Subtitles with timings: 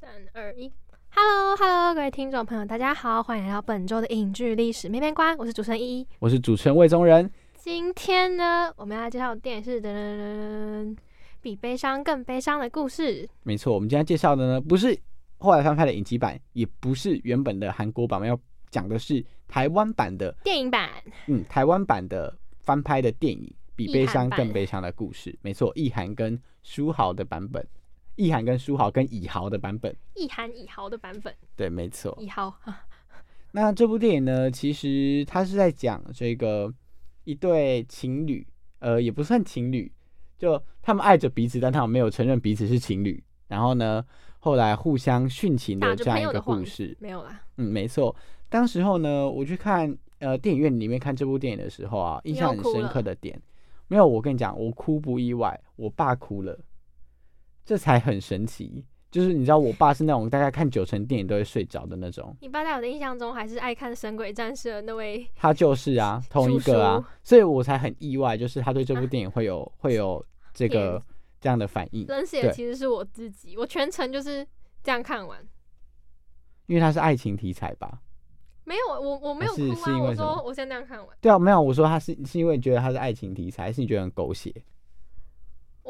[0.00, 0.72] 三二一
[1.10, 7.30] ，Hello Hello，各位听众朋友，大家好，欢迎来到本周的影剧历史面面观，我是主持人依依，我是主持人魏宗仁。
[7.58, 10.96] 今天呢，我们要来介绍的电影是《噔噔噔
[11.42, 13.26] 比悲伤更悲伤的故事》。
[13.42, 14.98] 没错，我们今天介绍的呢，不是
[15.36, 20.88] 后来翻拍的影集版，也不是原本的韩国版，我们要讲的是台湾版的电影版。
[21.26, 23.44] 嗯，台湾版的翻拍的电影
[23.76, 25.30] 《比悲伤更悲伤的故事》。
[25.42, 27.62] 没错，意涵跟书豪的版本。
[28.20, 32.54] 意涵跟书豪跟以豪的版本，意涵以豪的版本，对，没错，以豪。
[33.52, 36.70] 那这部电影呢，其实它是在讲这个
[37.24, 38.46] 一对情侣，
[38.80, 39.90] 呃，也不算情侣，
[40.36, 43.24] 就他们爱着彼此，但他们没有承认彼此是情侣。
[43.48, 44.04] 然后呢，
[44.38, 47.40] 后来互相殉情的这样一个故事，没有啦。
[47.56, 48.14] 嗯，没错。
[48.50, 53.40] 当时候呢，我去看呃电影院里面看这部电影的时候啊，印象很深刻的点，
[53.88, 54.06] 没有。
[54.06, 56.56] 我跟你讲，我哭不意外，我爸哭了。
[57.70, 62.36] 这才很神奇，就是你知道，我爸是那种大概看九成电影都会睡着的那种。
[62.40, 70.20] 你爸在我的印象中还是爱看《神鬼战士》的那位，他就是啊，同一个啊，所以我才很意外，就是他对这部电影会有会有
[70.52, 71.00] 这个
[71.40, 72.04] 这样的反应。
[72.08, 74.44] 冷血其实是我自己，我全程就是
[74.82, 75.38] 这样看完，
[76.66, 78.00] 因为它是爱情题材吧？
[78.64, 81.16] 没有，我我没有哭啊，我说我先这样看完。
[81.20, 84.52] 对啊，没有，我说他是是因为觉得他是爱情题材，还是你觉得很狗血？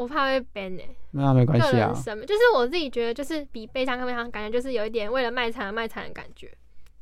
[0.00, 1.92] 我怕会 ban 呢，那没关系啊。
[1.92, 6.50] 就是我自己觉得，就是比悲伤更悲伤，感觉就是有一点为了卖惨而卖惨的感觉。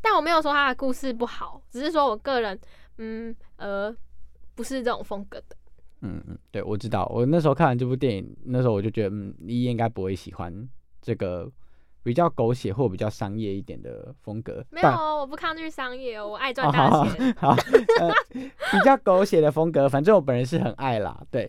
[0.02, 2.58] 但我没有说他的故事不好，只是说我个人，
[2.96, 3.94] 嗯呃，
[4.56, 5.56] 不是这种风格的。
[6.00, 7.06] 嗯嗯，对，我知道。
[7.14, 10.68] 我那时候看完这部电影，那时候我就觉得，嗯，你应该不会喜欢
[11.00, 11.48] 这个
[12.02, 14.64] 比较狗血或比较商业一点的风格。
[14.70, 17.32] 没有，我不抗拒商业，我爱赚大钱。
[17.34, 17.54] 好，
[18.34, 21.22] 比较狗血的风格，反正我本人是很爱啦。
[21.30, 21.48] 对。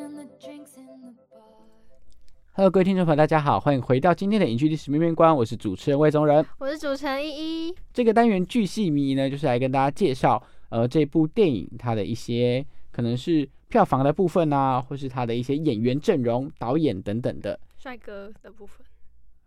[2.53, 7.75] Hello，各位听众朋友，大家好，欢迎回到今天的影剧历史面面观，我是主持人魏宗仁，我是主持人依依。
[7.93, 18.85] 这个单元巨细迷呢，就是来跟大家介绍，呃，这部电影它的一些可能是票房的部分啊，或是它的一些演员阵容、导演等等的帅哥的部分。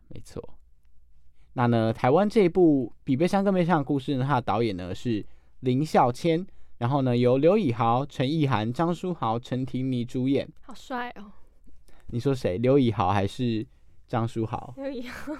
[0.08, 0.42] 没错。
[1.52, 5.22] 那呢，台湾这一部比悲伤更悲伤的故事呢，它的导演呢是
[5.60, 6.46] 林孝谦，
[6.78, 10.48] 然后呢由刘以豪、陈意涵、张书豪、陈婷妮主演。
[10.62, 11.30] 好帅哦！
[12.08, 12.58] 你说谁？
[12.58, 13.66] 刘以豪还是
[14.06, 14.72] 张书豪？
[14.76, 15.32] 刘以豪，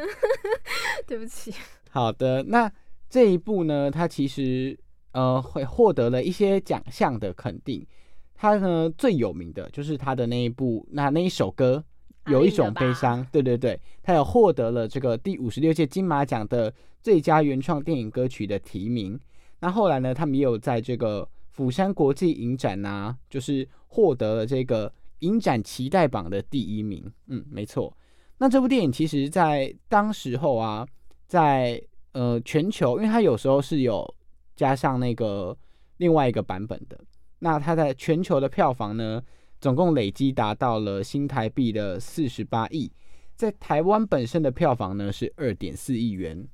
[1.06, 1.54] 对不起。
[1.90, 2.70] 好的，那
[3.08, 4.78] 这一部呢，他其实
[5.12, 7.86] 呃会获得了一些奖项的肯定。
[8.34, 11.82] 他呢最有名的就是他的那一部，那那一首歌
[12.26, 16.70] 有一种悲伤，对对对，他有获得了这个第五十六届金马奖的
[17.00, 19.18] 最佳原创电影歌曲的提名。
[19.60, 24.92] 那后来呢，他们也有在这个釜山国际影展啊，就是获得了这个。
[25.20, 27.96] 影展期待榜的第一名，嗯，没错。
[28.38, 30.86] 那这部电影其实，在当时候啊，
[31.26, 31.82] 在
[32.12, 34.14] 呃全球，因为它有时候是有
[34.54, 35.56] 加上那个
[35.96, 36.98] 另外一个版本的。
[37.38, 39.22] 那它在全球的票房呢，
[39.60, 42.92] 总共累积达到了新台币的四十八亿，
[43.34, 46.46] 在台湾本身的票房呢是二点四亿元。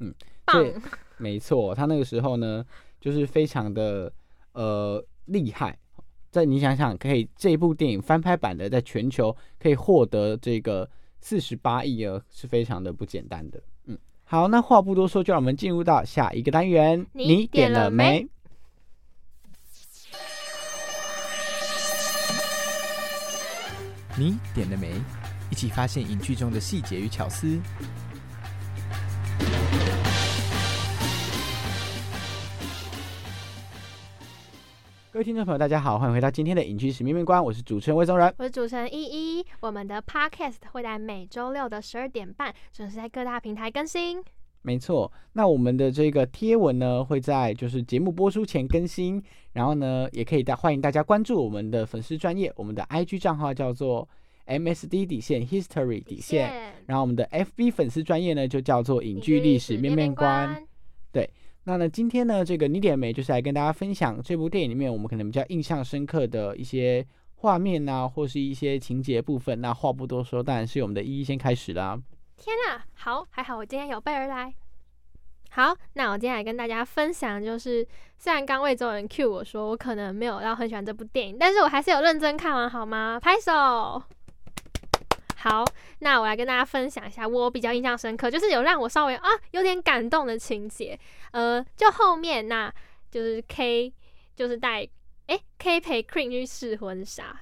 [0.00, 0.12] 嗯，
[0.46, 0.74] 对，
[1.18, 2.64] 没错，他那个时候呢，
[3.00, 4.12] 就是非常的
[4.52, 5.78] 呃厉害。
[6.34, 10.90] 在你想想，可以这部电影翻拍版的，在全球可以获得这个
[11.20, 13.62] 四十八亿啊，是非常的不简单的。
[13.86, 17.06] 嗯，好，那话不多说，就让我们进入到下一个单元。
[17.12, 18.26] 你点了没？
[24.18, 24.90] 你点了没？
[25.52, 27.60] 一起发现影剧中的细节与巧思。
[35.14, 38.34] 各位听众朋友，大家好，欢迎回到今天的影剧史面面观，我是主持人魏宗仁。
[38.36, 44.20] 我是主持人依依，我们的 Podcast 会在每周六的十二点半准时在各大平台更新。
[44.62, 49.22] 没错，那我们的这个贴文呢，会在就是节目播出前更新，
[49.52, 54.08] 然后呢，也可以大欢迎大家关注我们的粉丝专业，我们的 IG 账号叫做
[54.48, 60.60] MSD 底线 History 底线，然后我们的 FB 粉丝专业呢就叫做影剧历史面面观。
[61.64, 67.04] 那呢，今天呢，这个你点美就是来跟大家分享这部电影里面我们可能比较印象深刻的一些
[67.36, 69.60] 画面啊，或是一些情节部分。
[69.60, 71.98] 那话不多说，当然是我们的一一先开始啦。
[72.36, 74.52] 天啊，好，还好我今天有备而来。
[75.50, 77.86] 好，那我今天来跟大家分享，就是
[78.18, 83.18] 虽然刚魏周人 Q 我说我可能没有要很喜欢这部电影，但是我还是有认真看完，好吗？
[83.22, 84.02] 拍手。
[85.36, 85.64] 好，
[86.04, 90.96] 那我来跟大家分享一下我比较印象深刻，就是有让我稍微啊有点感动的情节。
[91.32, 92.70] 呃，就后面那
[93.10, 93.90] 就是 K
[94.36, 94.86] 就是带
[95.28, 97.34] 哎 K 陪 Queen 去试婚纱，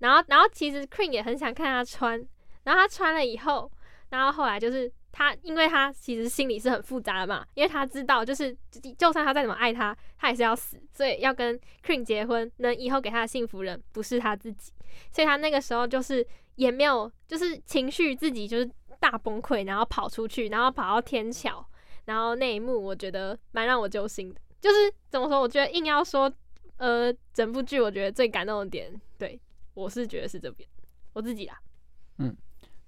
[0.00, 2.18] 然后然后其实 Queen 也很想看他穿，
[2.64, 3.70] 然后他穿了以后，
[4.08, 8.52] 然后后来就是他，因为他其实心里是很复杂的嘛，因为他知道就是
[8.98, 11.56] 就算他再怎么爱他，他也是要死，所以要跟
[11.86, 14.72] Queen 结婚，能以后给他的幸福人不是他自己，
[15.12, 16.26] 所以他那个时候就是。
[16.58, 18.68] 也没有，就是情绪自己就是
[18.98, 21.64] 大崩溃，然后跑出去，然后跑到天桥，
[22.06, 24.40] 然后那一幕我觉得蛮让我揪心的。
[24.60, 26.30] 就是怎么说，我觉得硬要说，
[26.78, 29.40] 呃，整部剧我觉得最感动的点，对
[29.74, 30.68] 我是觉得是这边
[31.12, 31.56] 我自己啦。
[32.18, 32.36] 嗯，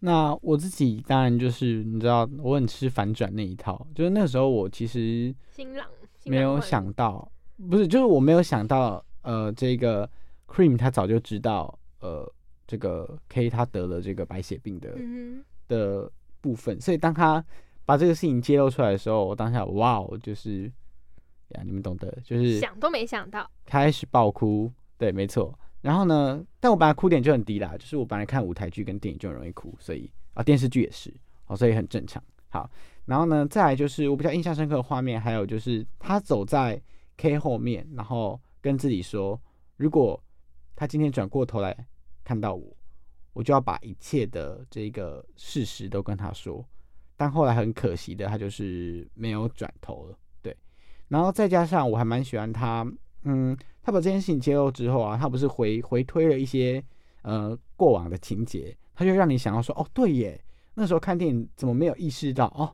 [0.00, 5.86] 那我自己当然就是你知道，我很吃反转那一套，就是那时候我其实新郎
[6.24, 7.30] 没有想到，
[7.70, 10.10] 不是，就是我没有想到，呃，这个
[10.48, 12.28] Cream 他早就知道，呃。
[12.70, 14.96] 这个 K 他得了这个白血病的
[15.66, 16.08] 的
[16.40, 17.44] 部分，所以当他
[17.84, 20.70] 把这个事情揭露出来的时候，我当下哇哦，就是
[21.48, 25.52] 呀，你们懂得，就是想都没想到，开始爆哭，对，没错。
[25.80, 31.12] 然后呢，但我本来哭点就很低啦，就是我本来看舞台剧跟电影就很容易哭，所以啊，电视剧也是，
[31.46, 32.22] 哦，所以很正常。
[32.50, 32.70] 好，
[33.04, 36.80] 然后呢，再来就是我比较印象深刻的画面，还有就是他走在
[37.16, 39.40] K 后面，然后跟自己说，
[39.76, 40.22] 如果
[40.76, 41.76] 他今天转过头来。
[42.30, 42.64] 看到我，
[43.32, 46.64] 我就要把一切的这个事实都跟他说。
[47.16, 50.16] 但后来很可惜的，他就是没有转头了。
[50.40, 50.56] 对，
[51.08, 52.86] 然后再加上我还蛮喜欢他，
[53.24, 56.80] 嗯，他把这件事情揭露之后啊，他不是回回推了一些
[57.22, 60.40] 呃过往的情节，他就让你想要说，哦，对耶，
[60.74, 62.72] 那时候看电影怎么没有意识到哦。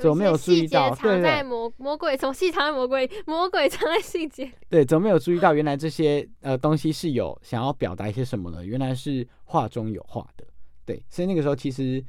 [0.00, 0.94] 怎么没有注意到？
[0.94, 4.50] 藏在魔魔鬼从细藏在魔鬼，魔鬼藏在细节。
[4.70, 5.52] 对，怎么没有注意到？
[5.52, 8.64] 原来这些呃东西是有想要表达一些什么的？
[8.64, 10.46] 原来是画中有画的。
[10.84, 12.02] 对，所以那个时候其实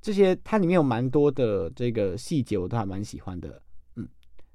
[0.00, 3.60] 这些它里面有蛮多的这个细节，我都还蛮喜欢的。
[3.96, 4.08] 嗯，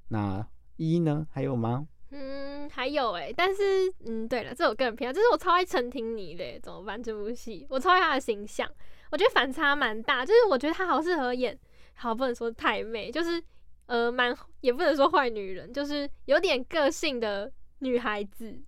[0.08, 1.26] 那一呢？
[1.30, 1.86] 还有吗？
[2.10, 3.62] 嗯，还有哎，但是
[4.06, 7.00] 嗯，对了，这我个人偏好，就是我超爱陈婷妮的，怎么办？
[7.02, 8.68] 这部戏我超爱她的形象，
[9.10, 11.56] 我觉得反差蛮大，就是我觉得她好适合演。
[11.94, 13.42] 好，不能说太美，就是
[13.86, 18.60] 呃，蛮也不能说坏女人，就是有点个性的女孩子。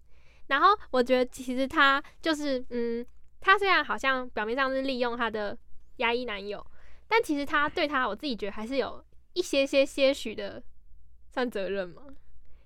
[0.47, 3.05] 然后我觉得其实她就是，嗯，
[3.41, 5.57] 她虽然好像表面上是利用她的
[5.97, 6.65] 压抑男友，
[7.09, 10.63] 但其实她对他，我自己觉得还是有一些些些许的
[11.31, 12.03] 算责任嘛，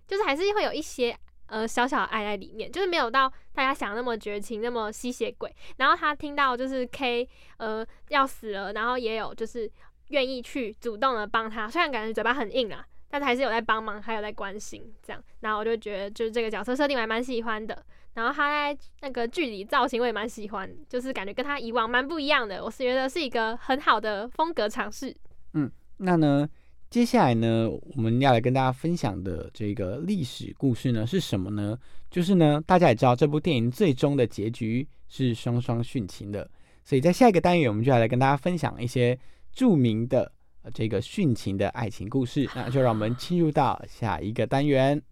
[0.06, 5.54] 就是还是会有一些呃小小的爱在里面，就是没有到大家想那么绝情，那么吸血鬼。
[5.78, 9.70] 然后他听到就是 K 呃要死了，然后也有就是。
[10.10, 15.22] 愿意去主动的帮他，虽然感觉嘴巴很硬啊，但是还是有在帮忙，还有在关心这样。
[15.40, 17.84] 然后我就觉得，就是这个角色设定我还蛮喜欢的。
[18.14, 22.62] 然后他在那个剧里造型我也蛮喜欢，就是感觉跟他以往蛮不一样的。
[22.62, 25.16] 我是觉得是一个很好的风格尝试。
[25.54, 26.48] 嗯，那呢，
[26.90, 31.78] 接下来呢，我们要来跟大家分享的这个历史故事呢是什么呢？
[32.10, 36.50] 就是呢，大家也知道这部电影最终的结局是双双殉情的，
[36.84, 39.16] 所以在下一个单元，我们就要来跟大家分享一些。
[39.52, 40.32] 著名的
[40.72, 45.02] 这个殉情的爱情故事， 那就让我们进入到下一个单元。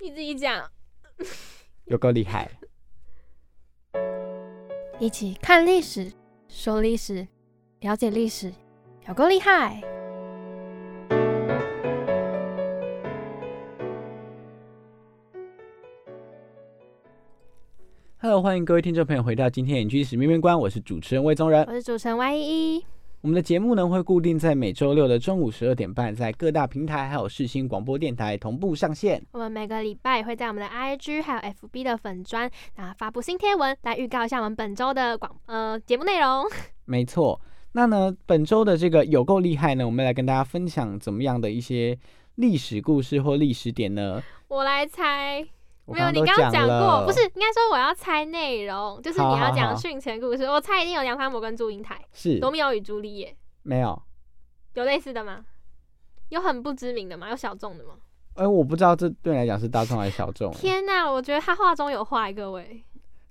[0.00, 0.70] 你自己讲，
[1.86, 2.50] 有够厉害！
[4.98, 6.12] 一起看历史，
[6.48, 7.26] 说历史，
[7.80, 8.52] 了解历史，
[9.08, 9.80] 有够厉害
[18.18, 22.86] ！Hello，欢迎各位听众朋友回到今天的影剧史面面观，我是主持人魏宗仁，我是主持人 Y 一。
[23.22, 29.24] 我们的节目呢会固定在每周六的中午十二点半，在各大平台还有视新广播电台同步上线。
[29.30, 36.44] 我们每个礼拜也会在我们的 IG 还有 FB 的粉砖那发布新贴文，来预告一下我们本周的广呃节目内容。
[36.84, 37.40] 没错，
[37.74, 41.96] 那呢本周的这个有够厉害呢，我们来跟大家分享怎么样的一些
[42.34, 44.20] 历史故事或历史点呢？
[44.48, 45.46] 我来猜，
[45.86, 50.44] 没有，你刚刚讲过，不是应该说我要猜内容，就是你要讲训前故事。
[50.44, 54.00] 我猜一定有梁山伯跟祝英台，是罗密欧与朱丽叶，没有？
[54.74, 55.44] 有类似的吗？
[56.28, 57.28] 有很不知名的吗？
[57.28, 57.94] 有小众的吗？
[58.34, 60.50] 哎、我不知道这对你来讲是大众还是小众。
[60.52, 62.82] 天哪，我觉得他话中有画一个喂，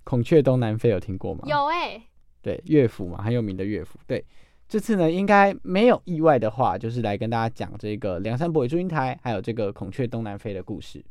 [0.04, 1.42] 孔雀东南飞有听过吗？
[1.46, 2.00] 有哎、
[2.42, 3.98] 对，乐府嘛，很有名的乐府。
[4.06, 4.24] 对，
[4.70, 11.04] 这次呢，应该没有意外的话，就是来跟大家讲这个梁山伯与祝英台，还有这个孔雀东南飞的故事。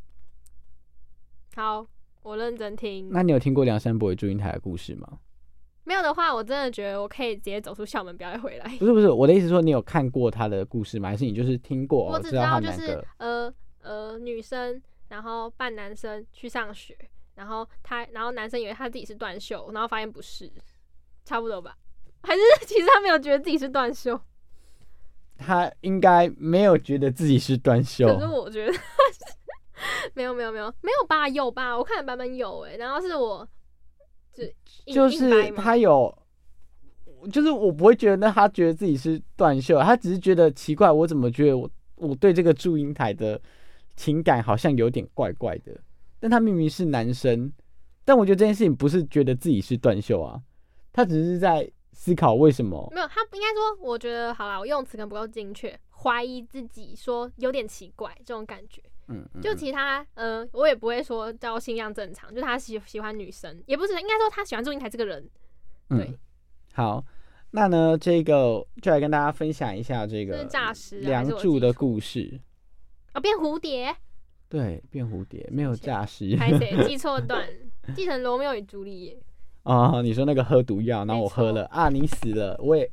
[1.55, 1.87] 好，
[2.23, 3.09] 我认真听。
[3.11, 5.19] 那你有听过梁山伯与祝英台的故事吗？
[5.85, 8.77] 没有的话，我真的觉得我可以直接走出校门，不要再回来。
[8.79, 11.09] 不是不是，我的意思是说，你有看过他的故事吗？
[11.09, 12.05] 还是你就是听过？
[12.05, 13.53] 我只哦知道就是呃
[13.83, 16.97] 呃女生，然后扮男生去上学，
[17.35, 20.49] 然后他然后男生以为他自己是断袖，然后发现不是，
[21.25, 21.77] 差不多吧？
[22.23, 24.21] 还是 其实他没有觉得自己是断袖，
[25.37, 28.07] 他应该没有觉得自己是断袖。
[28.07, 28.73] 可是我觉得
[30.15, 31.29] 没有没有没有没有吧？
[31.29, 31.77] 有吧？
[31.77, 33.49] 我看的版本有哎、然后是我
[34.33, 36.17] 就就是他有，
[37.33, 43.41] 就是我不会觉得那他觉得自己是断袖，他只是觉得奇怪，我怎么觉得我我对这个祝英台的
[43.97, 45.79] 情感好像有点怪怪的，
[46.19, 47.53] 但他明明是男生，
[48.05, 50.41] 但我觉得这件事情不是觉得自己是断袖啊，
[50.93, 52.89] 他只是在思考为什么。
[52.95, 58.81] 没有，他应该说，我觉得好啦，我用词可能不够精确，怀疑自己说有点奇怪这种感觉。
[59.11, 65.29] 嗯，嗯就嗯其他，呃，我也不会说叫信仰正常，就他喜喜欢女生，也不是应该说他喜欢祝英台这个人。
[65.89, 66.19] 对嗯，
[66.73, 67.05] 好，
[67.51, 72.41] 那呢，这个就来跟大家分享一下这个诈尸梁祝的故事。
[73.13, 73.95] 哦，变蝴蝶，
[74.49, 76.37] 对，变蝴蝶没有歉诈尸。
[76.37, 77.45] 拍谁 记错段，
[77.95, 79.19] 记成罗密欧与朱丽叶。
[79.65, 82.91] 啊、你说那个喝毒药，然后我喝了啊，你死了，我也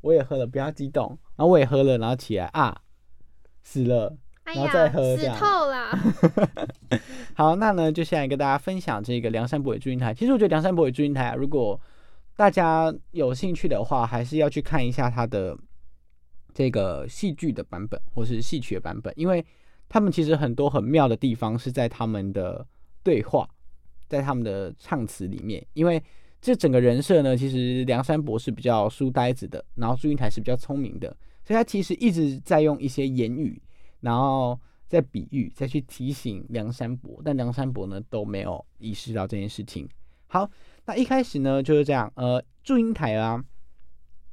[0.00, 2.80] 我也喝了，不要激动，然后我也喝了，然后起来啊，
[3.62, 4.16] 死了。
[4.44, 5.98] 哎然后再喝这样透啦！
[7.34, 10.14] 好，那呢就现在跟大家分享这个梁山伯与祝英台。
[10.14, 11.80] 其实我觉得梁山伯与祝英台啊，如果
[12.36, 15.56] 大家有兴趣的话，还是要去看一下它的
[16.52, 19.44] 这个戏剧的版本或是戏曲的版本，因为
[19.88, 22.66] 他们其实很多很妙的地方是在他们的
[23.02, 23.48] 对话，
[24.08, 25.64] 在他们的唱词里面。
[25.72, 26.02] 因为
[26.40, 31.08] 这整个人设呢，其实梁山伯是比较书呆子的，然后祝英台是比较聪明的，
[31.44, 33.60] 所以他其实一直在用一些言语，
[34.04, 39.88] 然后再比喻，再去提醒梁山伯，但梁山伯呢都没有意识到这件事情。
[40.26, 40.48] 好，
[40.84, 43.42] 那一开始呢就是这样，呃，祝英台啊，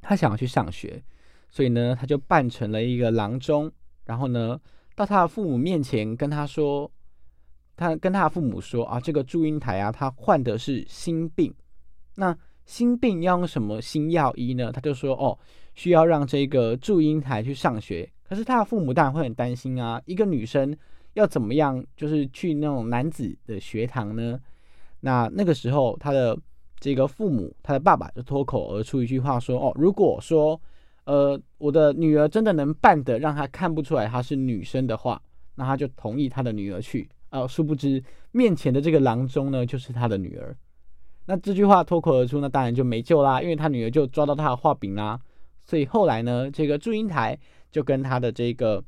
[0.02, 1.02] 他想要去上学，
[1.48, 3.72] 所以呢他就扮成了一个郎中，
[4.04, 4.60] 然后呢
[4.94, 6.90] 到他的父母面前跟他说，
[7.74, 11.54] 他跟他的父母说啊，这个祝英台啊，他患的是心病，
[12.16, 12.36] 那
[12.66, 14.70] 心病要用什么新药医呢？
[14.70, 15.38] 他就说哦，
[15.74, 18.12] 需要让这个祝英台去上学。
[18.32, 20.74] 可是他的父母当然会很担心啊，一个女生
[21.12, 24.40] 要怎么样，就是去那种男子的学堂呢？
[25.00, 26.34] 那那个时候，他的
[26.80, 30.58] 这个父母，他的爸爸就脱口而出一句话说：“哦，如果说，
[31.04, 35.20] 呃，我的女儿真的能扮的让他看不出来她是女生的话，
[35.56, 37.06] 那他就同意他的女儿去。
[37.28, 40.56] 呃，殊不知面前的这个郎中呢，就是他的女儿。
[41.26, 45.20] 那这句话脱口而出，那当然就没救啦，因为他女儿就抓到他的画饼啦。
[45.64, 47.38] 所以后来呢，这个祝英台
[47.72, 48.84] 就跟他的这个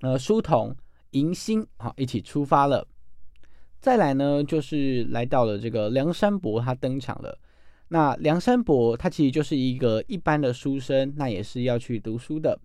[0.00, 0.74] 呃书童
[1.10, 2.84] 迎新好一起出发了。
[3.78, 7.38] 再来呢，就是来到了这个梁山伯，他登场了。
[7.88, 12.58] 那梁山伯他其实就是一个一般的书生，那也是要去读书的。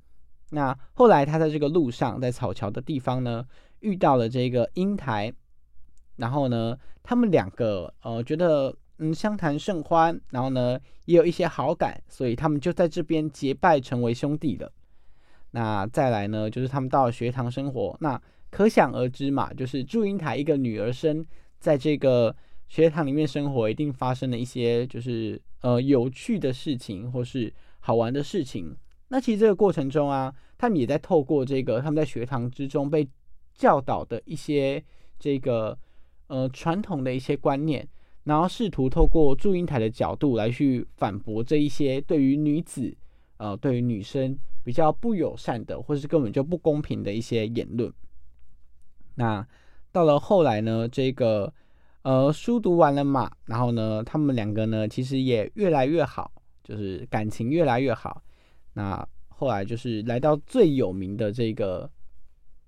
[0.52, 3.44] 那后来他在这个路上，在草桥的地方呢，
[3.80, 5.34] 遇到了这个英台，
[6.18, 14.72] 然后呢，他们两个呃觉得嗯相谈甚欢，然后呢也有一些好感，所以他们就在这边结拜成为兄弟了。
[15.56, 21.26] 那再来呢，就是他们到了学堂生活，那可想而知嘛，就是祝英台一个女儿身，
[21.62, 22.36] 在这个
[22.68, 28.76] 学堂里面生活，一定发生了一些就是呃有趣的事情，或是好玩的事情。
[29.08, 33.08] 那其实这个过程中啊，他们也在透过这个他们在学堂之中被
[33.54, 34.84] 教导的一些
[35.18, 35.78] 这个
[36.28, 37.88] 呃传统的一些观念，
[38.26, 42.94] 然后试图透过祝英台的角度来去反驳这一些对于女子
[43.38, 47.92] 呃对于女生比较不友善的，或是根本就不公平的一些言论。
[49.16, 49.48] 那
[49.92, 51.54] 到了后来呢，这个
[52.02, 56.32] 呃书读完了嘛，然后呢，他们两个呢其实也越来越好，
[56.64, 58.22] 就是感情越来越好。
[58.74, 61.90] 那后来就是来到最有名的这个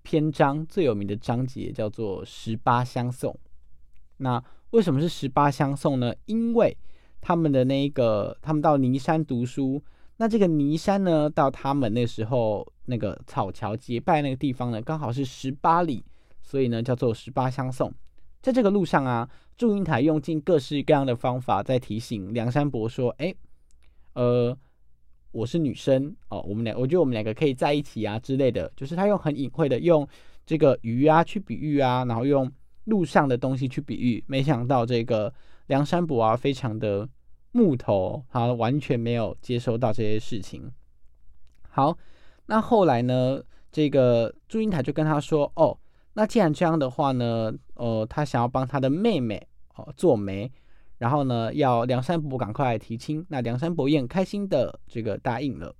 [0.03, 3.37] 篇章，最有名的章节叫做十八相送。
[4.17, 6.13] 那为什么是十八相送呢？
[6.25, 6.77] 因为
[7.19, 9.83] 他们的那个，他们到尼山读书，
[10.17, 16.03] 那这个尼山呢，到他们那时候那个草桥结拜那个地方呢，刚好是十八里，
[16.41, 17.93] 所以呢叫做十八相送。
[18.41, 23.33] 在这个路上啊，祝英台用尽各式各样的方法在提醒梁山伯说：“哎，
[24.13, 24.57] 呃，
[25.31, 30.07] 我是女生哦，我们俩，我觉得我们两个可以在一起啊之类的。”就是他用很隐晦的用
[30.45, 32.49] 这个鱼啊去比喻啊，然后用
[32.85, 34.23] 路上的东西去比喻。
[34.27, 35.31] 没想到这个
[35.67, 37.07] 梁山伯啊，非常的
[37.57, 40.71] 木头，他完全没有接收到这些事情。
[41.67, 41.97] 好，
[42.45, 45.75] 那后来呢，这个祝英台就跟他说：“哦。”
[46.13, 50.51] 那既然这样的话呢，呃，他想要帮他的妹妹哦做媒，
[50.97, 53.25] 然后呢，要梁山伯赶快来提亲。
[53.29, 55.75] 那梁山伯也很开心的这个答应了。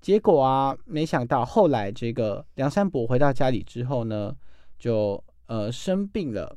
[0.00, 4.36] 结果啊，没想到后来这个梁山伯回到家里之后呢，
[4.78, 6.56] 就呃生病了，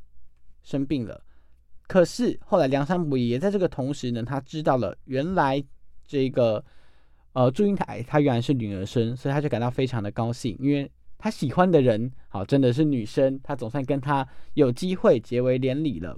[0.63, 1.24] 生病了。
[1.87, 5.63] 可是后来梁山伯也在这个同时呢，他知道了原来
[6.05, 6.63] 这个
[7.33, 10.91] 呃祝英台她原来是女儿身，所以他就感到非常的高兴，因为。
[11.17, 16.15] 他喜欢的人，好，真的是女生，他总算跟他有机会结为连理了。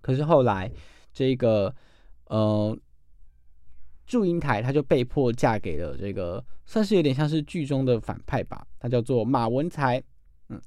[0.00, 0.70] 可是后来，
[1.12, 1.74] 这个
[2.26, 2.74] 呃，
[4.06, 10.02] 祝英台，她就被迫嫁给了这个，算是有点像是剧中的反派吧，他叫做马文才。
[10.48, 10.58] 嗯，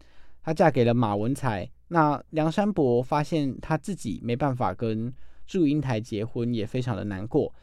[0.44, 1.68] 她嫁给了马文才。
[1.92, 5.14] 那梁山伯发现他自己没办法跟
[5.46, 7.54] 祝英台结婚，也非常的难过。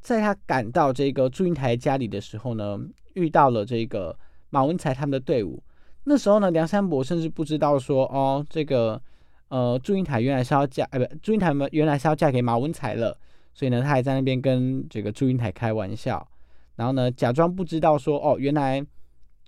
[0.00, 2.78] 在他赶到这个祝英台家里的时候呢，
[3.14, 4.16] 遇到了这个。
[4.52, 5.62] 马文才他们的队伍，
[6.02, 9.00] 那时候呢，梁山伯甚至不知道说，哦，这个，
[9.46, 13.16] 呃，祝英台原来是要嫁，哎，不，祝英台们原来是要嫁给马文才了，
[13.54, 16.28] 所以呢，他还在那边跟这个祝英台开玩笑，
[16.74, 18.84] 然后呢，假装不知道说，哦，原来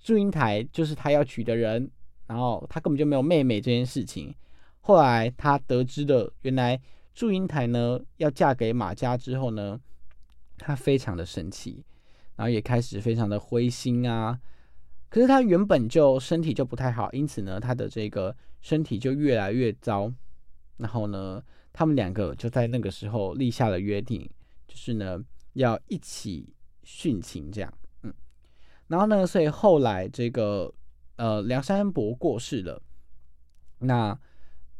[0.00, 1.90] 祝英台就是他要娶的人，
[2.32, 4.34] 然后他根本就没有妹妹这件事情。
[4.80, 6.80] 后来他得知的，原来
[7.12, 9.78] 祝英台呢要嫁给马家之后呢，
[10.56, 11.84] 他非常的生气，
[12.36, 14.40] 然后也开始非常的灰心啊。
[15.10, 20.10] 可是他原本就身体就不太好，因此呢，他的这个身体就越来越糟。
[20.78, 24.26] 然后呢，他们两个就在那个时候立下了约定，
[24.66, 26.48] 就是呢要一起
[26.82, 27.72] 殉情这样。
[28.02, 28.12] 嗯，
[28.88, 30.72] 然后呢，所以后来这个
[31.22, 32.82] 呃梁山伯过世了，
[33.78, 34.18] 那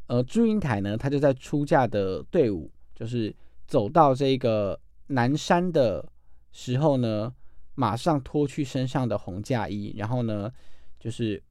[0.08, 3.32] 呃祝英台呢，她就在出嫁的队伍，就是
[3.66, 6.04] 走到这个南山的
[6.50, 7.32] 时候呢。
[7.74, 10.52] 马上脱去身上的红嫁衣，然后呢，
[11.00, 11.42] 就是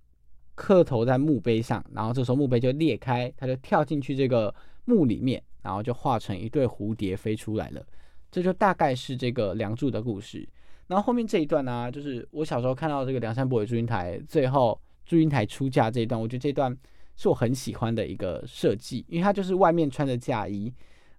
[0.54, 4.54] 磕头在墓碑上，然后这时候墓碑就裂开，他就跳进去这个
[4.86, 7.84] 墓里面，然后就化成一对蝴蝶飞出来了。
[8.30, 10.47] 这就大概是这个梁祝的故事。
[10.91, 16.77] 然后后面这一段呢，就是我小时候看到这个梁山伯与祝英台最后祝英台出嫁这一段，我觉得这段
[17.15, 20.69] 是我很喜欢的一个设计，因为他就是外面穿着嫁衣，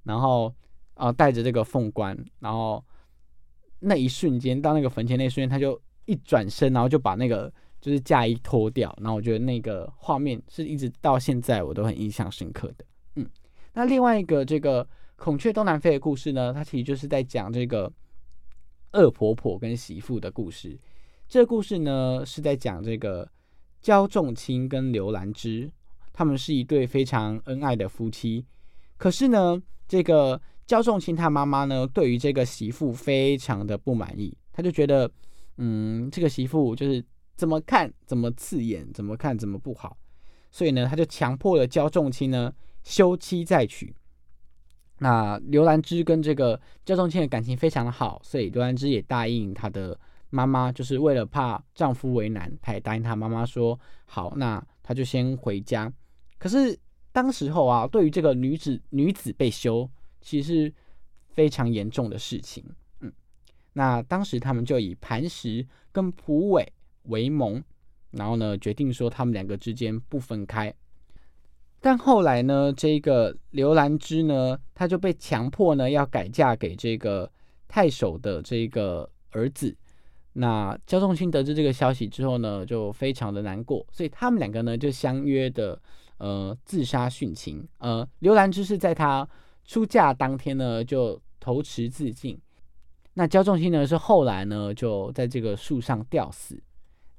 [0.03, 0.55] 然后
[0.93, 2.85] 啊带着这个凤冠，然后。
[3.85, 8.97] 那一瞬间，到那个坟前那一瞬间，他就一转身，然后就把那个就是嫁衣脱掉。
[9.01, 12.85] 然后我觉得那个画面是一直到现在我都很印象深刻的。
[13.17, 13.27] 嗯，
[13.73, 17.93] 那另外一个这个孔雀东南飞的故事呢，它其实就是在讲这个
[18.93, 20.79] 恶婆婆跟媳妇的故事。
[21.29, 23.31] 这个故事呢是在讲这个
[23.81, 25.71] 焦仲卿跟刘兰芝，
[26.13, 28.45] 他们是一对非常恩爱的夫妻。
[28.97, 35.11] 可是呢，这个焦仲卿他妈妈呢，对于这个媳妇非常的不满意，他就觉得，
[35.57, 39.97] 嗯，这个媳妇就是怎么看怎么刺眼，怎么看怎么不好，
[40.51, 42.53] 所以呢，他就强迫了焦仲卿呢
[42.85, 43.95] 休妻再娶。
[45.03, 49.99] 那刘兰芝跟这个焦仲卿的感情非常的好，所以刘兰芝也答应她的
[50.31, 55.93] 妈妈，就是为了怕丈夫为难，她也答应她妈妈说好，那她就先回家。
[56.39, 56.79] 可是
[57.13, 59.91] 当时候啊，对于这个女子女子被休。
[60.25, 60.73] 其实
[61.31, 62.65] 非常严重的事情，
[63.01, 63.13] 嗯，
[63.73, 66.73] 那当时他们就以磐石跟蒲苇
[67.07, 67.61] 为盟，
[68.13, 70.73] 然后呢，决定说他们两个之间不分开。
[71.83, 77.31] 但后来呢，这个刘兰芝呢，她就被强迫呢要改嫁给这个
[77.69, 79.77] 太守的这个儿子。
[80.33, 85.79] 那焦仲卿得知这个消息之后呢，就非常的难过，所以他们两个呢就相约的
[86.17, 87.69] 呃自杀殉情。
[87.79, 89.29] 呃，刘兰芝是在她。
[89.65, 92.37] 出嫁当天呢，就投池自尽。
[93.15, 96.61] 那焦仲卿呢，是后来呢，就在这个树上吊死。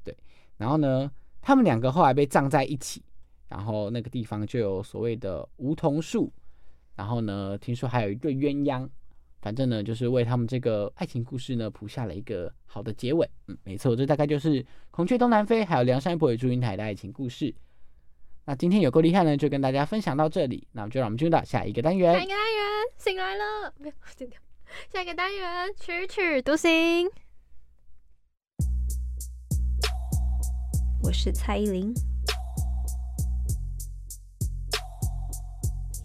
[0.04, 0.14] 对，
[0.58, 1.10] 然后呢，
[1.42, 3.02] 他们两个后来被葬在一起，
[3.54, 6.34] 然后那个地方就有所谓的梧桐树。
[6.96, 8.90] 然后呢，听说还有一对鸳鸯，
[9.42, 13.30] 反正呢，就是为他们这个爱情故事呢谱下了一个好的结尾。
[13.48, 17.54] 嗯，没错，这大概就是孔雀东南飞还有梁山伯与祝英台的爱情故事。
[18.46, 20.68] 那今天有够厉害呢，就跟大家分享到这里。
[20.72, 22.28] 那我们就让我们进入到下一个单元下一。
[22.28, 22.64] 个单元
[22.98, 24.40] 醒来了，没有剪掉。
[24.92, 27.08] 下一个单元曲曲独行。
[31.04, 31.94] 我是蔡依林。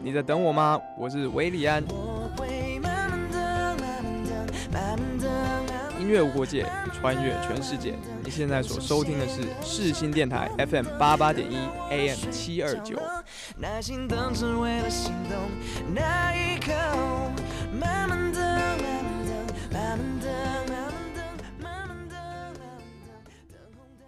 [0.00, 0.80] 你在等我吗？
[0.96, 1.82] 我是维里安。
[1.88, 4.30] 我会慢慢的、慢慢的、
[4.72, 7.94] 慢慢的、慢慢地音乐无国界，穿越全世界。
[8.22, 11.56] 你现在所收听的是世新电台 FM 八八点一
[11.90, 12.96] AM 七二九。
[13.56, 15.36] 耐心等，只为了心动
[15.92, 16.72] 那一刻。
[17.72, 19.32] 慢慢的、慢慢的、
[19.72, 20.26] 慢慢的、
[20.68, 21.20] 慢慢的、
[21.60, 22.22] 慢慢的、慢慢的，
[23.50, 24.06] 等红灯。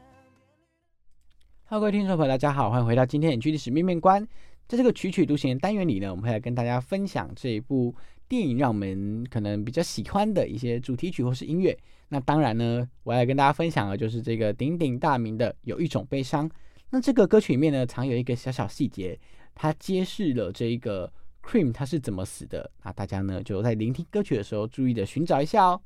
[1.66, 4.24] Hello，各位听众朋友，大家好，欢迎回到今天的距历史面面观。
[4.70, 7.92] 在这个曲曲独行的单元里呢，我们会来跟大家分享这一部
[8.28, 11.76] 电影让我们可能比较喜欢的一些主题曲或是音乐。
[12.10, 16.48] 那当然呢，我要跟大家分享的就是这个鼎鼎大名的《有一种悲伤》。
[16.90, 19.18] 那这个歌曲里面呢，藏有一个小小细节，
[19.56, 22.70] 它揭示了这一个 Cream 他是怎么死的。
[22.84, 25.82] 那大家呢就在聆听歌曲的时候，注意的寻找一下哦。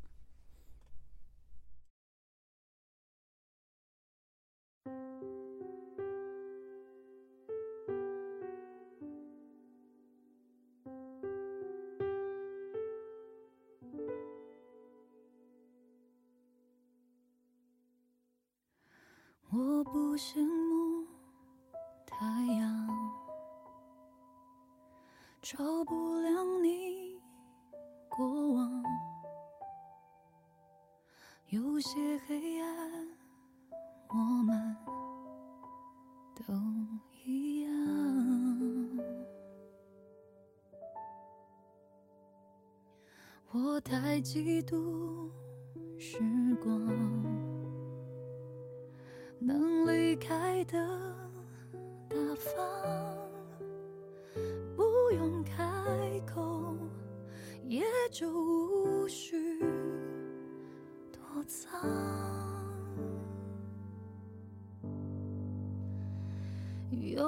[19.85, 21.07] 不羡慕
[22.07, 22.17] 太
[22.59, 22.89] 阳，
[25.43, 27.21] 照不亮你
[28.09, 28.83] 过往。
[31.49, 33.09] 有些黑暗，
[34.09, 34.77] 我们
[36.35, 36.55] 都
[37.25, 37.71] 一样。
[43.53, 45.04] 我太嫉妒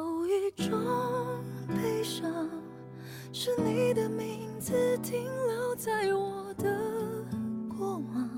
[0.07, 0.71] 有一种
[1.67, 2.49] 悲伤，
[3.33, 6.65] 是你的名字停留在我的
[7.77, 8.31] 过往。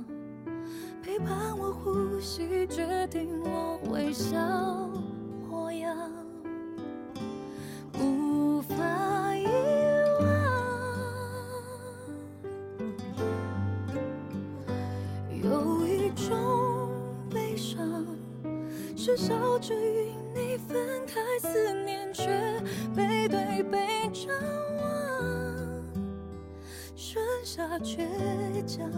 [1.03, 1.29] 陪伴
[1.59, 4.39] 我呼吸，决定我微笑
[5.47, 6.11] 模样，
[8.01, 9.45] 无法遗
[10.21, 10.25] 忘。
[15.43, 16.91] 有一种
[17.29, 18.07] 悲伤，
[18.97, 19.98] 是笑着与，
[21.39, 22.27] 思念却
[22.95, 24.29] 背对背张
[24.77, 25.85] 望，
[26.97, 28.07] 剩下倔
[28.67, 28.91] 强。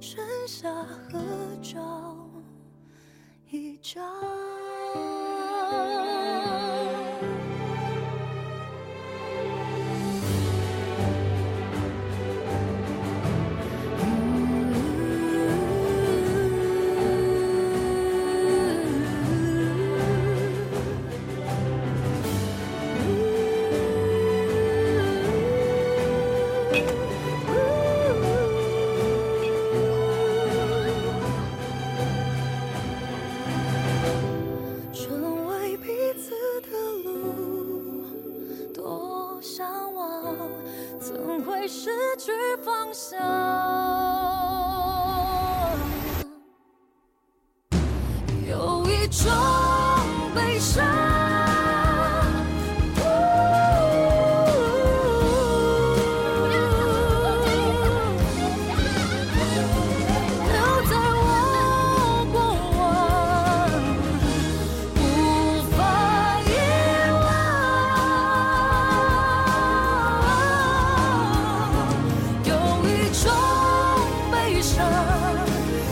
[0.00, 1.20] 剩下合
[1.62, 2.16] 照
[3.50, 4.49] 一张。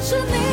[0.09, 0.48] 是你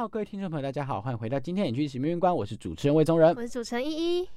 [0.00, 3.42] 好，各位听众朋友，大家好，欢迎回到今天的影剧史命运观，我是主持人魏宗仁我。
[3.42, 4.28] 是主持人依依。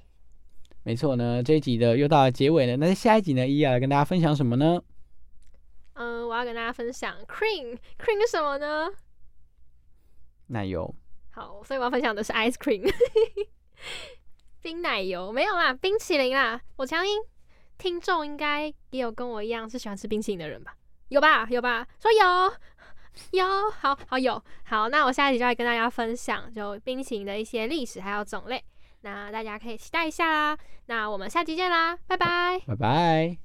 [0.84, 2.76] 没错呢，这一集的又到了结尾了。
[2.76, 4.84] 那在下一集呢，依依要来跟大家分享什么呢？
[5.94, 8.90] 嗯，我要跟大家分享 cream cream 是什么呢？
[10.48, 10.94] 奶油。
[11.32, 12.94] 好，所以我要分享的是 ice cream，
[14.62, 16.60] 冰奶油没有啦，冰淇淋啦。
[16.76, 17.22] 我强音
[17.78, 20.76] 听众应该也有跟我一样是喜欢吃冰淇淋的人吧？
[21.08, 21.48] 有吧？
[21.50, 21.88] 有吧？
[22.02, 22.54] 说有。
[23.32, 23.46] 有，
[23.80, 28.64] 好好有，好，那我下一集就来跟大家分享就冰淇淋的一些历史还有种类，
[29.02, 30.58] 那大家可以期待一下啦。
[30.88, 32.60] 那我们下集见啦，拜拜。
[32.68, 33.38] 拜拜。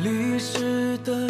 [0.00, 1.28] 历史的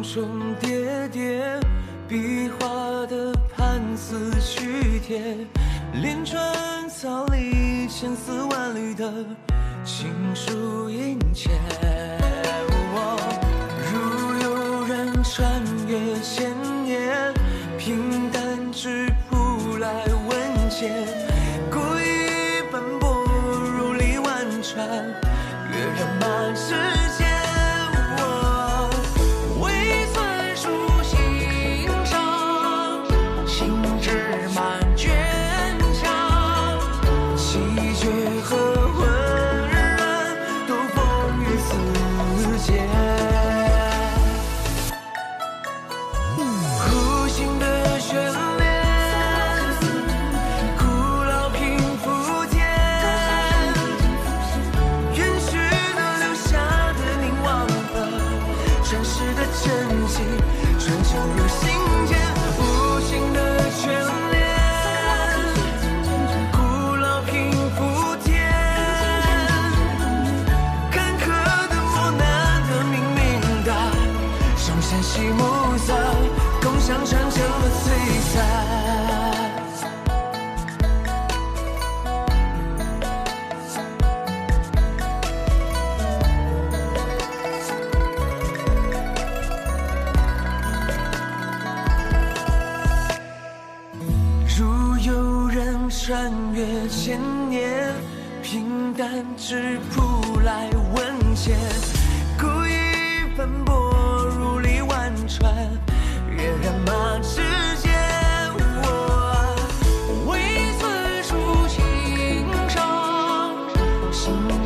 [0.00, 1.60] 重重叠叠，
[2.08, 5.36] 壁画的判词曲贴，
[5.92, 9.12] 连川草里千丝万缕的
[9.84, 11.50] 情书殷切。
[13.92, 16.50] 如有人穿越千
[16.82, 17.34] 年，
[17.78, 19.92] 平淡质朴来
[20.28, 20.88] 问切，
[21.70, 23.22] 故意奔波
[23.76, 26.74] 如历万川，跃然马之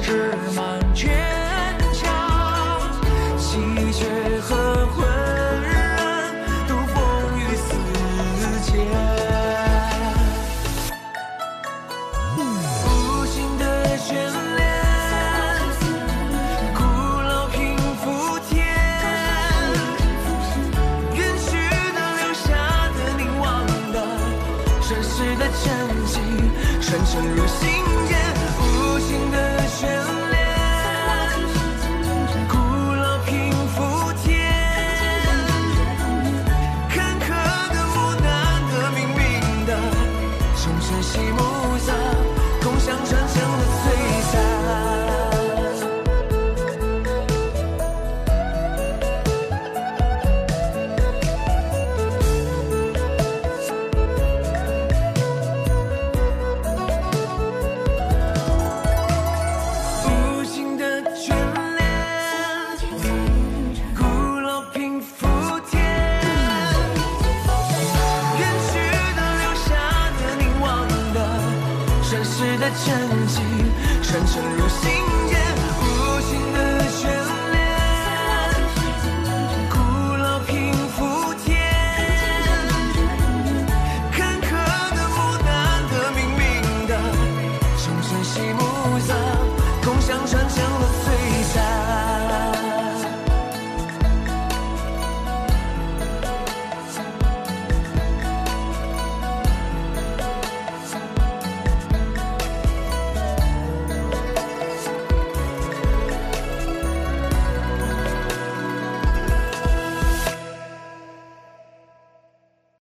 [0.03, 0.74] 芝麻